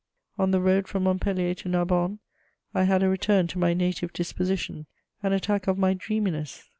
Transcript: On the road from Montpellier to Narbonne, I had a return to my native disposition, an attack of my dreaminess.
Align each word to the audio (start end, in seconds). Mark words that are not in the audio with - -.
On 0.39 0.49
the 0.49 0.59
road 0.61 0.87
from 0.87 1.03
Montpellier 1.03 1.53
to 1.53 1.69
Narbonne, 1.69 2.17
I 2.73 2.85
had 2.85 3.03
a 3.03 3.07
return 3.07 3.45
to 3.49 3.59
my 3.59 3.75
native 3.75 4.11
disposition, 4.13 4.87
an 5.21 5.31
attack 5.31 5.67
of 5.67 5.77
my 5.77 5.93
dreaminess. 5.93 6.67